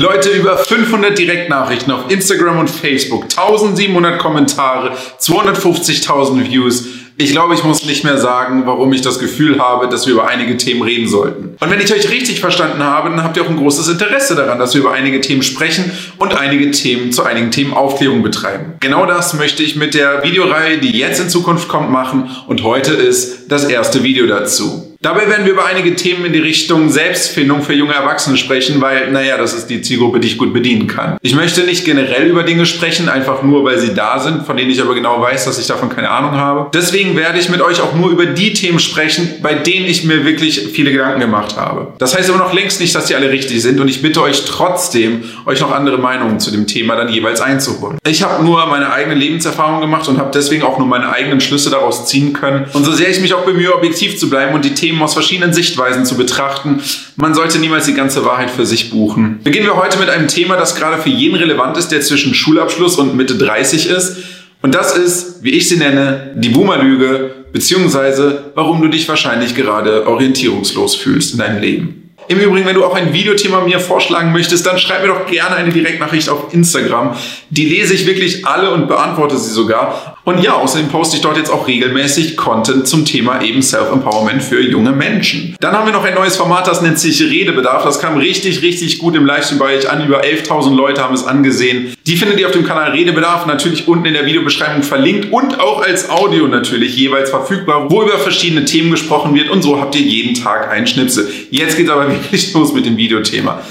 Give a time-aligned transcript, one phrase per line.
[0.00, 6.86] Leute, über 500 Direktnachrichten auf Instagram und Facebook, 1700 Kommentare, 250.000 Views.
[7.16, 10.28] Ich glaube, ich muss nicht mehr sagen, warum ich das Gefühl habe, dass wir über
[10.28, 11.56] einige Themen reden sollten.
[11.58, 14.60] Und wenn ich euch richtig verstanden habe, dann habt ihr auch ein großes Interesse daran,
[14.60, 18.74] dass wir über einige Themen sprechen und einige Themen zu einigen Themen Aufklärung betreiben.
[18.78, 22.30] Genau das möchte ich mit der Videoreihe, die jetzt in Zukunft kommt, machen.
[22.46, 24.87] Und heute ist das erste Video dazu.
[25.00, 29.12] Dabei werden wir über einige Themen in die Richtung Selbstfindung für junge Erwachsene sprechen, weil,
[29.12, 31.18] naja, das ist die Zielgruppe, die ich gut bedienen kann.
[31.22, 34.72] Ich möchte nicht generell über Dinge sprechen, einfach nur, weil sie da sind, von denen
[34.72, 36.72] ich aber genau weiß, dass ich davon keine Ahnung habe.
[36.74, 40.24] Deswegen werde ich mit euch auch nur über die Themen sprechen, bei denen ich mir
[40.24, 41.92] wirklich viele Gedanken gemacht habe.
[41.98, 44.46] Das heißt aber noch längst nicht, dass die alle richtig sind und ich bitte euch
[44.46, 47.98] trotzdem, euch noch andere Meinungen zu dem Thema dann jeweils einzuholen.
[48.04, 51.70] Ich habe nur meine eigene Lebenserfahrung gemacht und habe deswegen auch nur meine eigenen Schlüsse
[51.70, 52.66] daraus ziehen können.
[52.72, 55.12] Und so sehr ich mich auch bemühe, objektiv zu bleiben und die Themen Themen aus
[55.12, 56.80] verschiedenen Sichtweisen zu betrachten.
[57.16, 59.40] Man sollte niemals die ganze Wahrheit für sich buchen.
[59.44, 62.96] Beginnen wir heute mit einem Thema, das gerade für jeden relevant ist, der zwischen Schulabschluss
[62.96, 64.16] und Mitte 30 ist.
[64.62, 70.08] Und das ist, wie ich sie nenne, die Boomerlüge, beziehungsweise warum du dich wahrscheinlich gerade
[70.08, 71.98] orientierungslos fühlst in deinem Leben.
[72.28, 75.56] Im Übrigen, wenn du auch ein Videothema mir vorschlagen möchtest, dann schreib mir doch gerne
[75.56, 77.14] eine Direktnachricht auf Instagram.
[77.50, 80.17] Die lese ich wirklich alle und beantworte sie sogar.
[80.28, 84.60] Und ja, außerdem poste ich dort jetzt auch regelmäßig Content zum Thema eben Self-Empowerment für
[84.60, 85.56] junge Menschen.
[85.58, 87.82] Dann haben wir noch ein neues Format, das nennt sich Redebedarf.
[87.82, 90.06] Das kam richtig, richtig gut im Livestream bei euch an.
[90.06, 91.94] Über 11.000 Leute haben es angesehen.
[92.06, 95.80] Die findet ihr auf dem Kanal Redebedarf natürlich unten in der Videobeschreibung verlinkt und auch
[95.80, 99.48] als Audio natürlich jeweils verfügbar, wo über verschiedene Themen gesprochen wird.
[99.48, 101.26] Und so habt ihr jeden Tag einen Schnipsel.
[101.50, 103.62] Jetzt geht's aber wirklich los mit dem Videothema.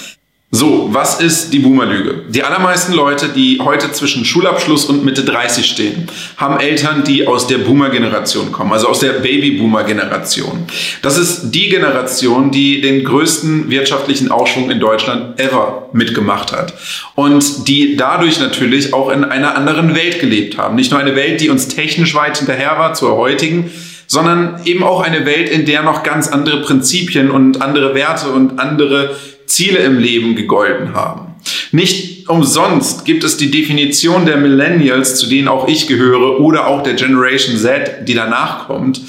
[0.50, 2.24] So, was ist die Boomerlüge?
[2.30, 7.48] Die allermeisten Leute, die heute zwischen Schulabschluss und Mitte 30 stehen, haben Eltern, die aus
[7.48, 10.66] der Boomer-Generation kommen, also aus der Baby-Boomer-Generation.
[11.02, 16.74] Das ist die Generation, die den größten wirtschaftlichen Aufschwung in Deutschland ever mitgemacht hat.
[17.16, 20.76] Und die dadurch natürlich auch in einer anderen Welt gelebt haben.
[20.76, 23.70] Nicht nur eine Welt, die uns technisch weit hinterher war zur heutigen,
[24.08, 28.60] sondern eben auch eine Welt, in der noch ganz andere Prinzipien und andere Werte und
[28.60, 29.14] andere
[29.48, 31.36] Ziele im Leben gegolten haben.
[31.72, 36.84] Nicht umsonst gibt es die Definition der Millennials, zu denen auch ich gehöre, oder auch
[36.84, 39.02] der Generation Z, die danach kommt.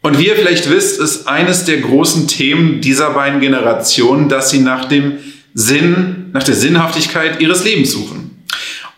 [0.00, 4.60] Und wie ihr vielleicht wisst, ist eines der großen Themen dieser beiden Generationen, dass sie
[4.60, 5.18] nach dem
[5.54, 8.42] Sinn, nach der Sinnhaftigkeit ihres Lebens suchen.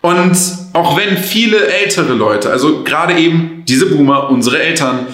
[0.01, 0.37] Und
[0.73, 5.07] auch wenn viele ältere Leute, also gerade eben diese Boomer, unsere Eltern,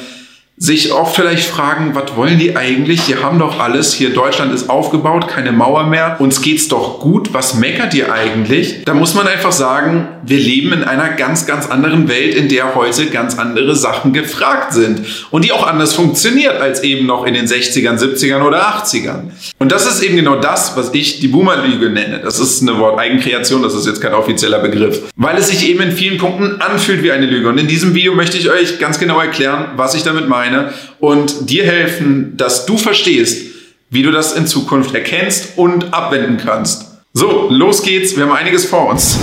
[0.61, 3.07] sich oft vielleicht fragen, was wollen die eigentlich?
[3.07, 3.94] Die haben doch alles.
[3.94, 6.17] Hier Deutschland ist aufgebaut, keine Mauer mehr.
[6.19, 7.33] Uns geht's doch gut.
[7.33, 8.83] Was meckert ihr eigentlich?
[8.85, 12.75] Da muss man einfach sagen, wir leben in einer ganz, ganz anderen Welt, in der
[12.75, 15.01] heute ganz andere Sachen gefragt sind
[15.31, 19.31] und die auch anders funktioniert als eben noch in den 60ern, 70ern oder 80ern.
[19.57, 22.19] Und das ist eben genau das, was ich die Boomer-Lüge nenne.
[22.23, 25.01] Das ist eine Wort-Eigenkreation, das ist jetzt kein offizieller Begriff.
[25.16, 27.49] Weil es sich eben in vielen Punkten anfühlt wie eine Lüge.
[27.49, 30.73] Und in diesem Video möchte ich euch ganz genau erklären, was ich damit meine meine
[31.00, 33.51] und dir helfen, dass du verstehst,
[33.89, 36.91] wie du das in Zukunft erkennst und abwenden kannst.
[37.13, 39.17] So, los geht's, wir haben einiges vor uns.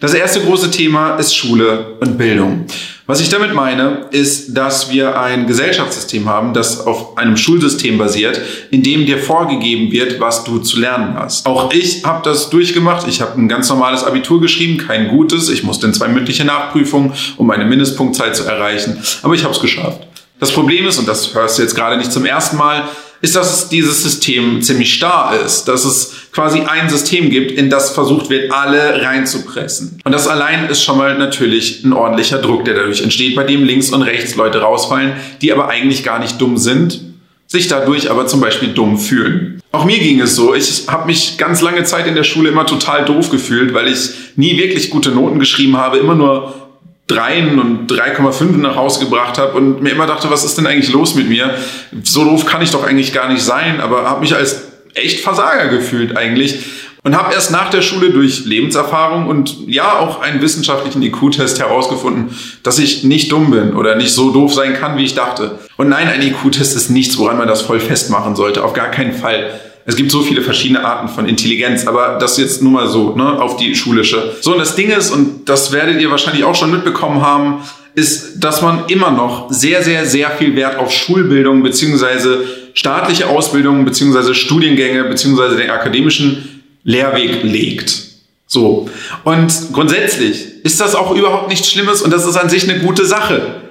[0.00, 2.66] Das erste große Thema ist Schule und Bildung.
[3.06, 8.40] Was ich damit meine, ist, dass wir ein Gesellschaftssystem haben, das auf einem Schulsystem basiert,
[8.70, 11.46] in dem dir vorgegeben wird, was du zu lernen hast.
[11.46, 13.06] Auch ich habe das durchgemacht.
[13.08, 15.48] Ich habe ein ganz normales Abitur geschrieben, kein gutes.
[15.48, 19.00] Ich musste in zwei mündliche Nachprüfungen, um meine Mindestpunktzeit zu erreichen.
[19.22, 20.00] Aber ich habe es geschafft.
[20.38, 22.86] Das Problem ist, und das hörst du jetzt gerade nicht zum ersten Mal,
[23.20, 27.90] ist, dass dieses System ziemlich starr ist, dass es quasi ein System gibt, in das
[27.90, 30.00] versucht wird, alle reinzupressen.
[30.04, 33.64] Und das allein ist schon mal natürlich ein ordentlicher Druck, der dadurch entsteht, bei dem
[33.64, 37.00] links und rechts Leute rausfallen, die aber eigentlich gar nicht dumm sind,
[37.46, 39.60] sich dadurch aber zum Beispiel dumm fühlen.
[39.72, 40.54] Auch mir ging es so.
[40.54, 44.10] Ich habe mich ganz lange Zeit in der Schule immer total doof gefühlt, weil ich
[44.36, 46.65] nie wirklich gute Noten geschrieben habe, immer nur
[47.06, 50.92] Dreien und 3,5 nach Hause gebracht habe und mir immer dachte, was ist denn eigentlich
[50.92, 51.54] los mit mir?
[52.02, 54.62] So doof kann ich doch eigentlich gar nicht sein, aber habe mich als
[54.94, 56.64] echt Versager gefühlt eigentlich
[57.06, 62.36] und habe erst nach der Schule durch Lebenserfahrung und ja auch einen wissenschaftlichen IQ-Test herausgefunden,
[62.64, 65.60] dass ich nicht dumm bin oder nicht so doof sein kann, wie ich dachte.
[65.76, 69.12] Und nein, ein IQ-Test ist nichts, woran man das voll festmachen sollte, auf gar keinen
[69.12, 69.60] Fall.
[69.88, 73.40] Es gibt so viele verschiedene Arten von Intelligenz, aber das jetzt nur mal so, ne,
[73.40, 74.36] auf die schulische.
[74.40, 77.62] So, und das Ding ist, und das werdet ihr wahrscheinlich auch schon mitbekommen haben,
[77.94, 82.44] ist, dass man immer noch sehr, sehr, sehr viel Wert auf Schulbildung beziehungsweise
[82.74, 88.02] staatliche Ausbildung beziehungsweise Studiengänge beziehungsweise den akademischen Lehrweg legt.
[88.46, 88.90] So.
[89.24, 93.06] Und grundsätzlich ist das auch überhaupt nichts Schlimmes und das ist an sich eine gute
[93.06, 93.62] Sache.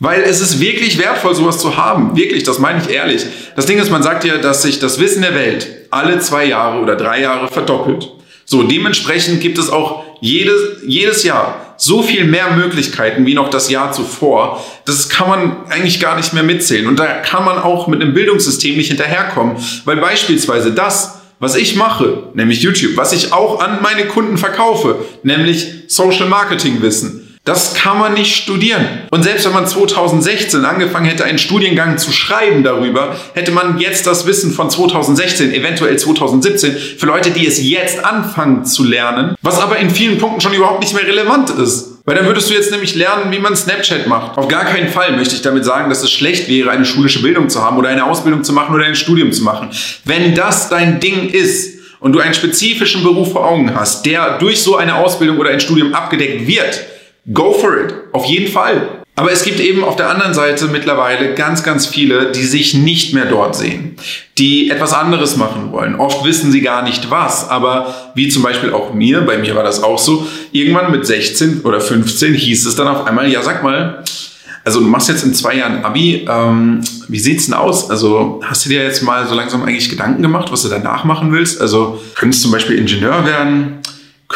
[0.00, 2.16] Weil es ist wirklich wertvoll, sowas zu haben.
[2.16, 3.26] Wirklich, das meine ich ehrlich.
[3.56, 6.80] Das Ding ist, man sagt ja, dass sich das Wissen der Welt alle zwei Jahre
[6.80, 8.08] oder drei Jahre verdoppelt.
[8.44, 13.70] So, dementsprechend gibt es auch jedes, jedes Jahr so viel mehr Möglichkeiten wie noch das
[13.70, 14.64] Jahr zuvor.
[14.84, 16.86] Das kann man eigentlich gar nicht mehr mitzählen.
[16.86, 19.56] Und da kann man auch mit einem Bildungssystem nicht hinterherkommen.
[19.84, 25.04] Weil beispielsweise das, was ich mache, nämlich YouTube, was ich auch an meine Kunden verkaufe,
[25.22, 28.84] nämlich Social Marketing Wissen, das kann man nicht studieren.
[29.10, 34.06] Und selbst wenn man 2016 angefangen hätte, einen Studiengang zu schreiben darüber, hätte man jetzt
[34.06, 39.58] das Wissen von 2016, eventuell 2017, für Leute, die es jetzt anfangen zu lernen, was
[39.60, 41.98] aber in vielen Punkten schon überhaupt nicht mehr relevant ist.
[42.04, 44.36] Weil dann würdest du jetzt nämlich lernen, wie man Snapchat macht.
[44.36, 47.48] Auf gar keinen Fall möchte ich damit sagen, dass es schlecht wäre, eine schulische Bildung
[47.48, 49.70] zu haben oder eine Ausbildung zu machen oder ein Studium zu machen.
[50.04, 54.60] Wenn das dein Ding ist und du einen spezifischen Beruf vor Augen hast, der durch
[54.60, 56.84] so eine Ausbildung oder ein Studium abgedeckt wird,
[57.32, 57.94] Go for it.
[58.12, 59.02] Auf jeden Fall.
[59.14, 63.14] Aber es gibt eben auf der anderen Seite mittlerweile ganz, ganz viele, die sich nicht
[63.14, 63.96] mehr dort sehen,
[64.38, 65.96] die etwas anderes machen wollen.
[65.96, 69.64] Oft wissen sie gar nicht was, aber wie zum Beispiel auch mir, bei mir war
[69.64, 73.64] das auch so, irgendwann mit 16 oder 15 hieß es dann auf einmal, ja sag
[73.64, 74.04] mal,
[74.64, 77.90] also du machst jetzt in zwei Jahren Abi, ähm, wie sieht's denn aus?
[77.90, 81.32] Also hast du dir jetzt mal so langsam eigentlich Gedanken gemacht, was du danach machen
[81.32, 81.60] willst?
[81.60, 83.80] Also könntest du zum Beispiel Ingenieur werden?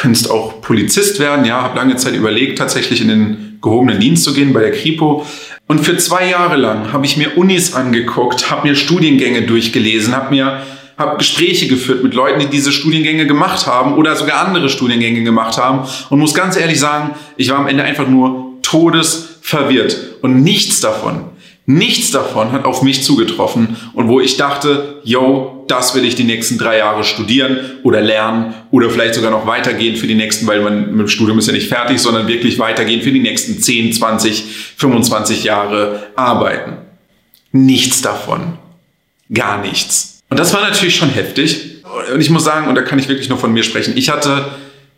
[0.02, 1.44] Könntest auch Polizist werden.
[1.44, 5.24] Ja, habe lange Zeit überlegt, tatsächlich in den gehobenen Dienst zu gehen bei der Kripo.
[5.68, 10.34] Und für zwei Jahre lang habe ich mir Unis angeguckt, habe mir Studiengänge durchgelesen, habe
[10.34, 10.62] mir
[10.98, 15.56] habe Gespräche geführt mit Leuten, die diese Studiengänge gemacht haben oder sogar andere Studiengänge gemacht
[15.56, 20.80] haben und muss ganz ehrlich sagen, ich war am Ende einfach nur todesverwirrt und nichts
[20.80, 21.31] davon
[21.64, 26.24] Nichts davon hat auf mich zugetroffen und wo ich dachte, yo, das will ich die
[26.24, 30.60] nächsten drei Jahre studieren oder lernen oder vielleicht sogar noch weitergehen für die nächsten, weil
[30.60, 33.92] man mit dem Studium ist ja nicht fertig, sondern wirklich weitergehen für die nächsten 10,
[33.92, 34.44] 20,
[34.76, 36.78] 25 Jahre arbeiten.
[37.52, 38.58] Nichts davon.
[39.32, 40.20] Gar nichts.
[40.30, 41.84] Und das war natürlich schon heftig.
[42.12, 44.46] Und ich muss sagen, und da kann ich wirklich nur von mir sprechen, ich hatte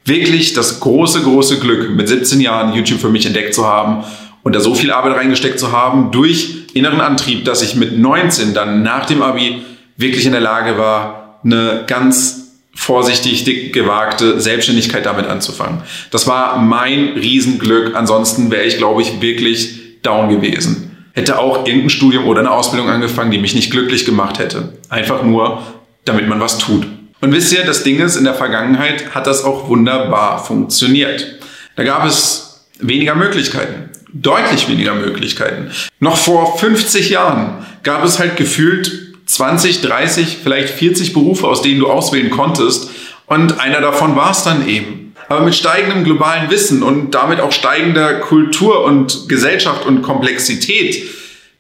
[0.07, 4.05] wirklich das große, große Glück, mit 17 Jahren YouTube für mich entdeckt zu haben
[4.45, 8.55] und da so viel Arbeit reingesteckt zu haben durch inneren Antrieb, dass ich mit 19
[8.55, 9.65] dann nach dem Abi
[9.97, 15.83] wirklich in der Lage war, eine ganz vorsichtig, dick gewagte Selbstständigkeit damit anzufangen.
[16.11, 17.95] Das war mein Riesenglück.
[17.95, 21.09] Ansonsten wäre ich, glaube ich, wirklich down gewesen.
[21.13, 24.75] Hätte auch irgendein Studium oder eine Ausbildung angefangen, die mich nicht glücklich gemacht hätte.
[24.89, 25.63] Einfach nur,
[26.05, 26.87] damit man was tut.
[27.21, 31.39] Und wisst ihr, das Ding ist, in der Vergangenheit hat das auch wunderbar funktioniert.
[31.77, 35.71] Da gab es weniger Möglichkeiten deutlich weniger Möglichkeiten.
[36.01, 41.81] Noch vor 50 Jahren gab es halt gefühlt 20, 30, vielleicht 40 Berufe, aus denen
[41.81, 42.91] du auswählen konntest.
[43.27, 45.15] Und einer davon war es dann eben.
[45.29, 51.03] Aber mit steigendem globalen Wissen und damit auch steigender Kultur und Gesellschaft und Komplexität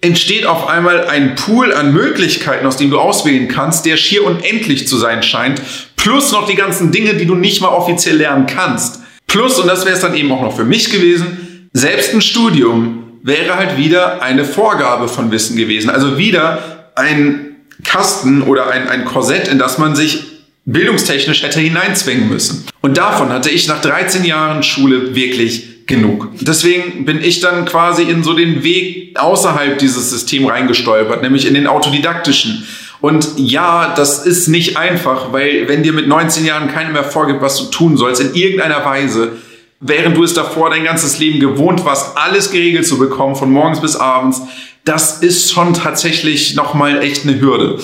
[0.02, 4.86] entsteht auf einmal ein Pool an Möglichkeiten, aus dem du auswählen kannst, der schier unendlich
[4.86, 5.62] zu sein scheint.
[5.96, 9.00] Plus noch die ganzen Dinge, die du nicht mal offiziell lernen kannst.
[9.26, 13.18] Plus, und das wäre es dann eben auch noch für mich gewesen, selbst ein Studium
[13.22, 15.90] wäre halt wieder eine Vorgabe von Wissen gewesen.
[15.90, 20.24] Also wieder ein Kasten oder ein, ein Korsett, in das man sich
[20.64, 22.64] bildungstechnisch hätte hineinzwängen müssen.
[22.80, 26.28] Und davon hatte ich nach 13 Jahren Schule wirklich genug.
[26.40, 31.54] Deswegen bin ich dann quasi in so den Weg außerhalb dieses Systems reingestolpert, nämlich in
[31.54, 32.66] den autodidaktischen.
[33.00, 37.42] Und ja, das ist nicht einfach, weil wenn dir mit 19 Jahren keiner mehr vorgibt,
[37.42, 39.32] was du tun sollst, in irgendeiner Weise,
[39.86, 43.80] während du es davor dein ganzes Leben gewohnt warst, alles geregelt zu bekommen, von morgens
[43.80, 44.40] bis abends,
[44.84, 47.78] das ist schon tatsächlich nochmal echt eine Hürde.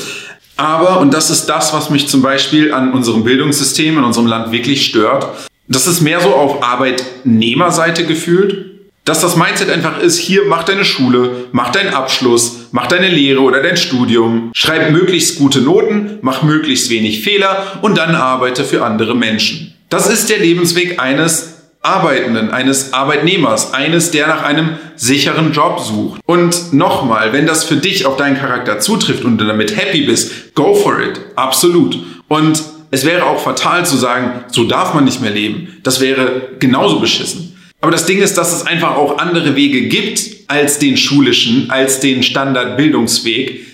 [0.57, 4.50] Aber, und das ist das, was mich zum Beispiel an unserem Bildungssystem in unserem Land
[4.50, 5.26] wirklich stört,
[5.69, 8.66] das ist mehr so auf Arbeitnehmerseite gefühlt,
[9.04, 13.40] dass das Mindset einfach ist, hier mach deine Schule, mach deinen Abschluss, mach deine Lehre
[13.40, 18.85] oder dein Studium, schreib möglichst gute Noten, mach möglichst wenig Fehler und dann arbeite für
[18.85, 19.75] andere Menschen.
[19.88, 26.21] Das ist der Lebensweg eines Arbeitenden, eines Arbeitnehmers, eines, der nach einem sicheren Job sucht.
[26.27, 30.55] Und nochmal, wenn das für dich auf deinen Charakter zutrifft und du damit happy bist,
[30.55, 31.21] go for it.
[31.37, 31.99] Absolut.
[32.29, 35.79] Und es wäre auch fatal zu sagen, so darf man nicht mehr leben.
[35.83, 37.57] Das wäre genauso beschissen.
[37.81, 42.01] Aber das Ding ist, dass es einfach auch andere Wege gibt als den schulischen, als
[42.01, 43.67] den Standardbildungsweg.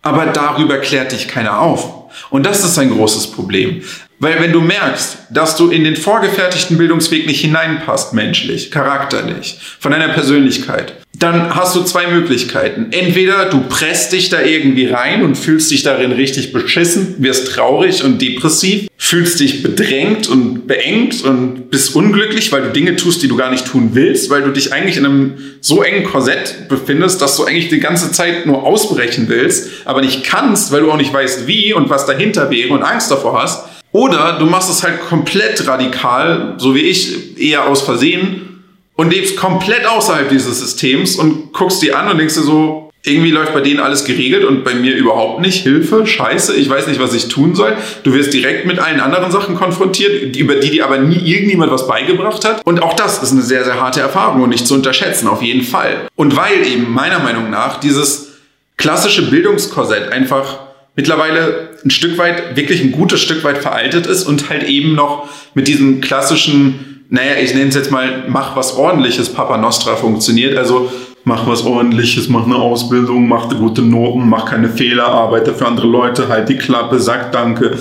[0.00, 2.02] Aber darüber klärt dich keiner auf.
[2.30, 3.82] Und das ist ein großes Problem.
[4.22, 9.90] Weil wenn du merkst, dass du in den vorgefertigten Bildungsweg nicht hineinpasst, menschlich, charakterlich, von
[9.90, 12.86] deiner Persönlichkeit, dann hast du zwei Möglichkeiten.
[12.92, 18.04] Entweder du presst dich da irgendwie rein und fühlst dich darin richtig beschissen, wirst traurig
[18.04, 23.28] und depressiv, fühlst dich bedrängt und beengt und bist unglücklich, weil du Dinge tust, die
[23.28, 27.20] du gar nicht tun willst, weil du dich eigentlich in einem so engen Korsett befindest,
[27.20, 30.96] dass du eigentlich die ganze Zeit nur ausbrechen willst, aber nicht kannst, weil du auch
[30.96, 33.64] nicht weißt, wie und was dahinter wäre und Angst davor hast.
[33.92, 38.64] Oder du machst es halt komplett radikal, so wie ich, eher aus Versehen
[38.96, 43.32] und lebst komplett außerhalb dieses Systems und guckst dir an und denkst dir so, irgendwie
[43.32, 45.64] läuft bei denen alles geregelt und bei mir überhaupt nicht.
[45.64, 47.76] Hilfe, scheiße, ich weiß nicht, was ich tun soll.
[48.04, 51.88] Du wirst direkt mit allen anderen Sachen konfrontiert, über die dir aber nie irgendjemand was
[51.88, 52.64] beigebracht hat.
[52.64, 55.64] Und auch das ist eine sehr, sehr harte Erfahrung und nicht zu unterschätzen, auf jeden
[55.64, 56.06] Fall.
[56.14, 58.34] Und weil eben meiner Meinung nach dieses
[58.76, 60.58] klassische Bildungskorsett einfach
[60.94, 65.28] mittlerweile ein Stück weit, wirklich ein gutes Stück weit veraltet ist und halt eben noch
[65.54, 70.56] mit diesem klassischen naja, ich nenne es jetzt mal, mach was ordentliches Papa Nostra funktioniert.
[70.56, 70.90] Also
[71.24, 75.88] mach was ordentliches, mach eine Ausbildung, mach gute Noten, mach keine Fehler, arbeite für andere
[75.88, 77.76] Leute, halt die Klappe, sag Danke.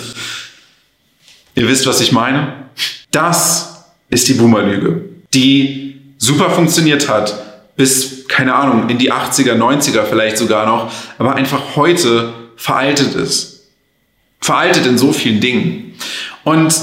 [1.56, 2.66] Ihr wisst, was ich meine?
[3.12, 5.02] Das ist die Boomerlüge,
[5.34, 7.34] die super funktioniert hat,
[7.78, 13.68] bis, keine Ahnung, in die 80er, 90er vielleicht sogar noch, aber einfach heute veraltet ist.
[14.40, 15.94] Veraltet in so vielen Dingen.
[16.44, 16.74] Und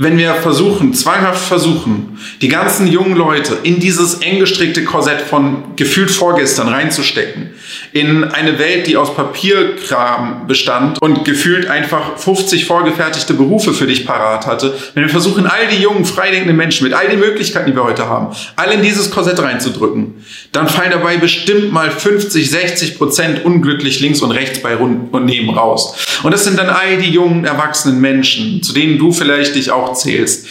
[0.00, 5.74] wenn wir versuchen, zwanghaft versuchen, die ganzen jungen Leute in dieses eng gestrickte Korsett von
[5.74, 7.50] gefühlt vorgestern reinzustecken,
[7.92, 14.06] in eine Welt, die aus Papierkram bestand und gefühlt einfach 50 vorgefertigte Berufe für dich
[14.06, 17.76] parat hatte, wenn wir versuchen, all die jungen, freidenkenden Menschen mit all den Möglichkeiten, die
[17.76, 22.98] wir heute haben, alle in dieses Korsett reinzudrücken, dann fallen dabei bestimmt mal 50, 60
[22.98, 25.94] Prozent unglücklich links und rechts bei und neben raus.
[26.22, 29.94] Und das sind dann all die jungen, erwachsenen Menschen, zu denen du vielleicht dich auch
[29.94, 30.46] zählst,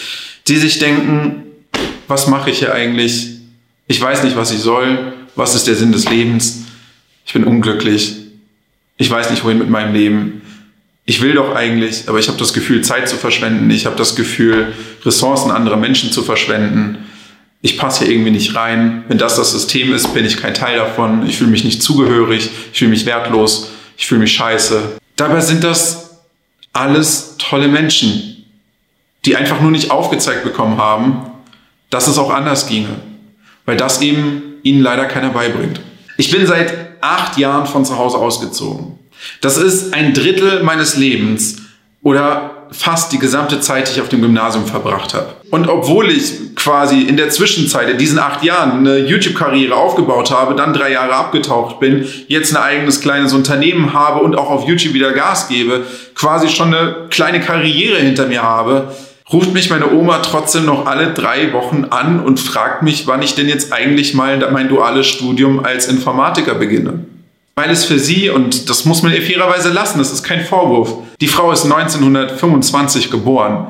[0.48, 1.44] die sich denken,
[2.08, 3.28] was mache ich hier eigentlich?
[3.88, 5.14] Ich weiß nicht, was ich soll.
[5.36, 6.67] Was ist der Sinn des Lebens?
[7.28, 8.16] Ich bin unglücklich.
[8.96, 10.42] Ich weiß nicht, wohin mit meinem Leben.
[11.06, 13.70] Ich will doch eigentlich, aber ich habe das Gefühl, Zeit zu verschwenden.
[13.70, 14.74] Ich habe das Gefühl,
[15.06, 16.98] Ressourcen anderer Menschen zu verschwenden.
[17.62, 19.04] Ich passe hier irgendwie nicht rein.
[19.10, 21.28] Wenn das das System ist, bin ich kein Teil davon.
[21.28, 22.50] Ich fühle mich nicht zugehörig.
[22.72, 23.72] Ich fühle mich wertlos.
[23.98, 24.98] Ich fühle mich scheiße.
[25.18, 26.22] Dabei sind das
[26.72, 28.46] alles tolle Menschen,
[29.26, 31.30] die einfach nur nicht aufgezeigt bekommen haben,
[31.90, 33.02] dass es auch anders ginge.
[33.66, 35.82] Weil das eben ihnen leider keiner beibringt.
[36.18, 39.00] Ich bin seit acht Jahren von zu Hause ausgezogen.
[39.42, 41.58] Das ist ein Drittel meines Lebens
[42.04, 45.28] oder fast die gesamte Zeit, die ich auf dem Gymnasium verbracht habe.
[45.52, 50.56] Und obwohl ich quasi in der Zwischenzeit, in diesen acht Jahren, eine YouTube-Karriere aufgebaut habe,
[50.56, 54.94] dann drei Jahre abgetaucht bin, jetzt ein eigenes kleines Unternehmen habe und auch auf YouTube
[54.94, 55.86] wieder Gas gebe,
[56.16, 58.94] quasi schon eine kleine Karriere hinter mir habe,
[59.32, 63.36] ruft mich meine Oma trotzdem noch alle drei Wochen an und fragt mich, wann ich
[63.36, 67.06] denn jetzt eigentlich mal mein duales Studium als Informatiker beginne.
[67.56, 70.94] Weil es für sie, und das muss man ihr fairerweise lassen, das ist kein Vorwurf,
[71.20, 73.68] die Frau ist 1925 geboren,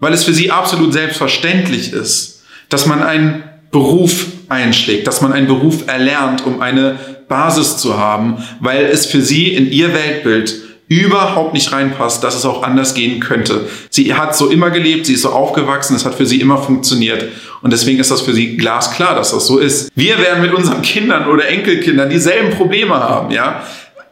[0.00, 5.46] weil es für sie absolut selbstverständlich ist, dass man einen Beruf einschlägt, dass man einen
[5.46, 6.98] Beruf erlernt, um eine
[7.28, 10.54] Basis zu haben, weil es für sie in ihr Weltbild
[10.88, 13.68] überhaupt nicht reinpasst, dass es auch anders gehen könnte.
[13.90, 17.24] Sie hat so immer gelebt, sie ist so aufgewachsen, es hat für sie immer funktioniert.
[17.62, 19.90] Und deswegen ist das für sie glasklar, dass das so ist.
[19.96, 23.64] Wir werden mit unseren Kindern oder Enkelkindern dieselben Probleme haben, ja.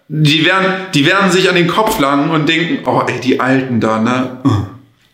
[0.09, 3.81] Die werden, die werden sich an den Kopf langen und denken, oh ey, die Alten
[3.81, 4.39] da, ne?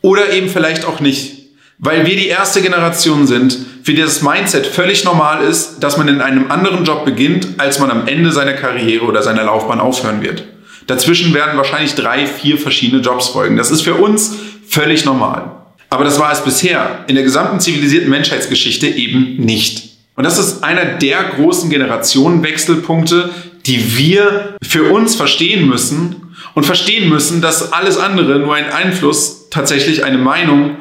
[0.00, 1.40] Oder eben vielleicht auch nicht.
[1.79, 6.09] Weil wir die erste Generation sind, für die das Mindset völlig normal ist, dass man
[6.09, 10.23] in einem anderen Job beginnt, als man am Ende seiner Karriere oder seiner Laufbahn aufhören
[10.23, 10.45] wird.
[10.87, 13.57] Dazwischen werden wahrscheinlich drei, vier verschiedene Jobs folgen.
[13.57, 14.35] Das ist für uns
[14.69, 15.53] völlig normal.
[15.89, 19.91] Aber das war es bisher in der gesamten zivilisierten Menschheitsgeschichte eben nicht.
[20.17, 23.31] Und das ist einer der großen Generationenwechselpunkte,
[23.67, 29.49] die wir für uns verstehen müssen und verstehen müssen, dass alles andere nur ein Einfluss,
[29.51, 30.77] tatsächlich eine Meinung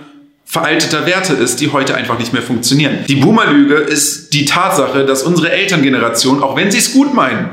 [0.46, 3.06] veralteter Werte ist, die heute einfach nicht mehr funktionieren.
[3.08, 7.50] Die Boomerlüge ist die Tatsache, dass unsere Elterngeneration, auch wenn sie es gut meinen,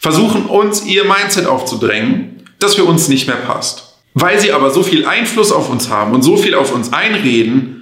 [0.00, 3.94] versuchen uns ihr Mindset aufzudrängen, das für uns nicht mehr passt.
[4.14, 7.74] Weil sie aber so viel Einfluss auf uns haben und so viel auf uns einreden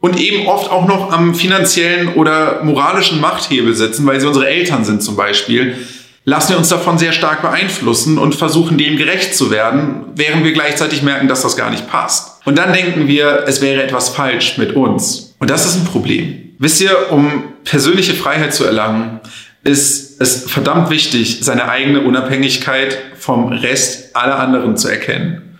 [0.00, 4.84] und eben oft auch noch am finanziellen oder moralischen Machthebel sitzen, weil sie unsere Eltern
[4.84, 5.76] sind zum Beispiel,
[6.24, 10.52] lassen wir uns davon sehr stark beeinflussen und versuchen dem gerecht zu werden, während wir
[10.52, 12.40] gleichzeitig merken, dass das gar nicht passt.
[12.44, 15.34] Und dann denken wir, es wäre etwas falsch mit uns.
[15.38, 16.54] Und das ist ein Problem.
[16.58, 19.20] Wisst ihr, um persönliche Freiheit zu erlangen,
[19.64, 25.58] ist es verdammt wichtig, seine eigene Unabhängigkeit vom Rest aller anderen zu erkennen.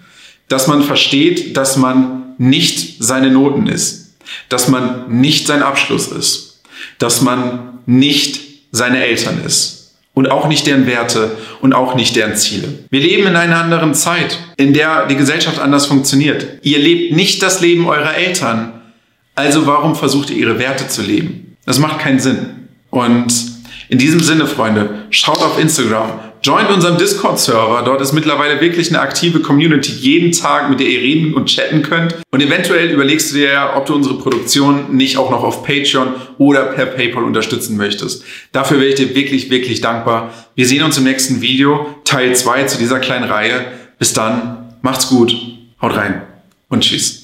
[0.48, 4.14] Dass man versteht, dass man nicht seine Noten ist,
[4.50, 6.62] dass man nicht sein Abschluss ist,
[6.98, 9.80] dass man nicht seine Eltern ist.
[10.12, 12.68] Und auch nicht deren Werte und auch nicht deren Ziele.
[12.88, 16.46] Wir leben in einer anderen Zeit, in der die Gesellschaft anders funktioniert.
[16.62, 18.80] Ihr lebt nicht das Leben eurer Eltern.
[19.34, 21.56] Also warum versucht ihr ihre Werte zu leben?
[21.66, 22.68] Das macht keinen Sinn.
[22.90, 23.53] Und
[23.88, 27.82] in diesem Sinne, Freunde, schaut auf Instagram, joint unserem Discord-Server.
[27.84, 31.82] Dort ist mittlerweile wirklich eine aktive Community jeden Tag, mit der ihr reden und chatten
[31.82, 32.16] könnt.
[32.30, 36.14] Und eventuell überlegst du dir ja, ob du unsere Produktion nicht auch noch auf Patreon
[36.38, 38.24] oder per PayPal unterstützen möchtest.
[38.52, 40.32] Dafür wäre ich dir wirklich, wirklich dankbar.
[40.54, 43.66] Wir sehen uns im nächsten Video, Teil 2 zu dieser kleinen Reihe.
[43.98, 45.34] Bis dann, macht's gut,
[45.80, 46.22] haut rein
[46.68, 47.23] und tschüss.